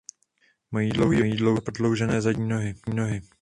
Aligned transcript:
Mají 0.71 0.89
dlouhý 0.89 1.21
ocas 1.33 1.57
a 1.57 1.61
prodloužené 1.61 2.21
zadní 2.21 2.49
nohy. 2.93 3.21